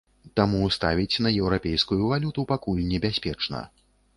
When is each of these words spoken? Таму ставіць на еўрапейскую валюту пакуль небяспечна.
Таму 0.39 0.61
ставіць 0.77 1.21
на 1.27 1.33
еўрапейскую 1.41 1.99
валюту 2.15 2.47
пакуль 2.53 2.83
небяспечна. 2.95 3.63